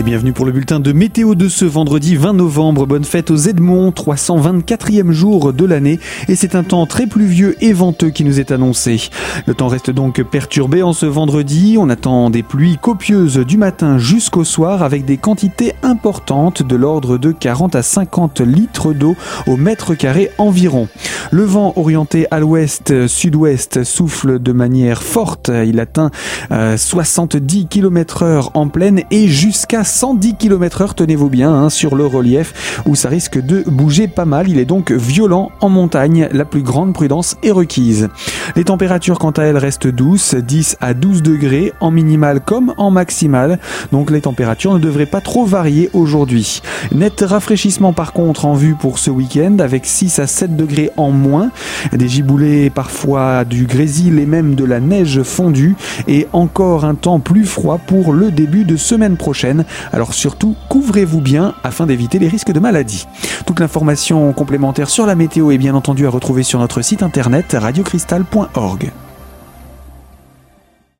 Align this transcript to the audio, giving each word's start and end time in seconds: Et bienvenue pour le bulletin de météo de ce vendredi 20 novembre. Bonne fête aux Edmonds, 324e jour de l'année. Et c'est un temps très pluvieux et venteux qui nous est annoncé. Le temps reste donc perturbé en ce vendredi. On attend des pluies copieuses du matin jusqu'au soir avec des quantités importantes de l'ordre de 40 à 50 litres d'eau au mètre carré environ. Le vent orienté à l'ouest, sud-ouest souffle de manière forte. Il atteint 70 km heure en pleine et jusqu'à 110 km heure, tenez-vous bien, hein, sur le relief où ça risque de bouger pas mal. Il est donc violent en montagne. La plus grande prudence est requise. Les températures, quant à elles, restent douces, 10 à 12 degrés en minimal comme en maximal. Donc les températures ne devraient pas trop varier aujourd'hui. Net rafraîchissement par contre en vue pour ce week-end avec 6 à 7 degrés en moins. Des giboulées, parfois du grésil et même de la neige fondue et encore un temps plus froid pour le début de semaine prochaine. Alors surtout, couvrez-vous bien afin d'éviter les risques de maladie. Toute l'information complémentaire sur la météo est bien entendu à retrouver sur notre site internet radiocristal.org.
Et 0.00 0.02
bienvenue 0.02 0.32
pour 0.32 0.46
le 0.46 0.52
bulletin 0.52 0.80
de 0.80 0.92
météo 0.92 1.34
de 1.34 1.50
ce 1.50 1.66
vendredi 1.66 2.16
20 2.16 2.32
novembre. 2.32 2.86
Bonne 2.86 3.04
fête 3.04 3.30
aux 3.30 3.36
Edmonds, 3.36 3.90
324e 3.90 5.10
jour 5.10 5.52
de 5.52 5.66
l'année. 5.66 6.00
Et 6.26 6.36
c'est 6.36 6.54
un 6.54 6.62
temps 6.62 6.86
très 6.86 7.06
pluvieux 7.06 7.54
et 7.62 7.74
venteux 7.74 8.08
qui 8.08 8.24
nous 8.24 8.40
est 8.40 8.50
annoncé. 8.50 9.10
Le 9.44 9.52
temps 9.52 9.68
reste 9.68 9.90
donc 9.90 10.22
perturbé 10.22 10.82
en 10.82 10.94
ce 10.94 11.04
vendredi. 11.04 11.76
On 11.78 11.90
attend 11.90 12.30
des 12.30 12.42
pluies 12.42 12.78
copieuses 12.80 13.36
du 13.36 13.58
matin 13.58 13.98
jusqu'au 13.98 14.42
soir 14.42 14.82
avec 14.82 15.04
des 15.04 15.18
quantités 15.18 15.74
importantes 15.82 16.62
de 16.62 16.76
l'ordre 16.76 17.18
de 17.18 17.30
40 17.30 17.74
à 17.74 17.82
50 17.82 18.40
litres 18.40 18.94
d'eau 18.94 19.16
au 19.46 19.58
mètre 19.58 19.94
carré 19.94 20.30
environ. 20.38 20.88
Le 21.30 21.44
vent 21.44 21.74
orienté 21.76 22.26
à 22.30 22.40
l'ouest, 22.40 23.06
sud-ouest 23.06 23.84
souffle 23.84 24.38
de 24.38 24.52
manière 24.52 25.02
forte. 25.02 25.50
Il 25.50 25.78
atteint 25.78 26.10
70 26.50 27.66
km 27.66 28.22
heure 28.22 28.50
en 28.54 28.66
pleine 28.68 29.02
et 29.10 29.28
jusqu'à 29.28 29.84
110 29.90 30.34
km 30.36 30.82
heure, 30.82 30.94
tenez-vous 30.94 31.28
bien, 31.28 31.52
hein, 31.52 31.68
sur 31.68 31.96
le 31.96 32.06
relief 32.06 32.82
où 32.86 32.94
ça 32.94 33.08
risque 33.08 33.38
de 33.38 33.62
bouger 33.66 34.08
pas 34.08 34.24
mal. 34.24 34.48
Il 34.48 34.58
est 34.58 34.64
donc 34.64 34.92
violent 34.92 35.50
en 35.60 35.68
montagne. 35.68 36.28
La 36.32 36.44
plus 36.44 36.62
grande 36.62 36.94
prudence 36.94 37.36
est 37.42 37.50
requise. 37.50 38.08
Les 38.56 38.64
températures, 38.64 39.18
quant 39.18 39.30
à 39.30 39.42
elles, 39.42 39.58
restent 39.58 39.88
douces, 39.88 40.34
10 40.34 40.76
à 40.80 40.94
12 40.94 41.22
degrés 41.22 41.72
en 41.80 41.90
minimal 41.90 42.40
comme 42.40 42.72
en 42.76 42.90
maximal. 42.90 43.58
Donc 43.92 44.10
les 44.10 44.20
températures 44.20 44.74
ne 44.74 44.78
devraient 44.78 45.06
pas 45.06 45.20
trop 45.20 45.44
varier 45.44 45.90
aujourd'hui. 45.92 46.62
Net 46.92 47.20
rafraîchissement 47.26 47.92
par 47.92 48.12
contre 48.12 48.46
en 48.46 48.54
vue 48.54 48.74
pour 48.74 48.98
ce 48.98 49.10
week-end 49.10 49.58
avec 49.58 49.86
6 49.86 50.20
à 50.20 50.26
7 50.26 50.56
degrés 50.56 50.90
en 50.96 51.10
moins. 51.10 51.50
Des 51.92 52.08
giboulées, 52.08 52.70
parfois 52.70 53.44
du 53.44 53.66
grésil 53.66 54.18
et 54.18 54.26
même 54.26 54.54
de 54.54 54.64
la 54.64 54.80
neige 54.80 55.22
fondue 55.22 55.74
et 56.06 56.26
encore 56.32 56.84
un 56.84 56.94
temps 56.94 57.20
plus 57.20 57.44
froid 57.44 57.78
pour 57.78 58.12
le 58.12 58.30
début 58.30 58.64
de 58.64 58.76
semaine 58.76 59.16
prochaine. 59.16 59.64
Alors 59.92 60.14
surtout, 60.14 60.54
couvrez-vous 60.68 61.20
bien 61.20 61.54
afin 61.64 61.86
d'éviter 61.86 62.18
les 62.18 62.28
risques 62.28 62.52
de 62.52 62.60
maladie. 62.60 63.06
Toute 63.46 63.60
l'information 63.60 64.32
complémentaire 64.32 64.88
sur 64.88 65.06
la 65.06 65.14
météo 65.14 65.50
est 65.50 65.58
bien 65.58 65.74
entendu 65.74 66.06
à 66.06 66.10
retrouver 66.10 66.42
sur 66.42 66.58
notre 66.58 66.82
site 66.82 67.02
internet 67.02 67.56
radiocristal.org. 67.58 68.90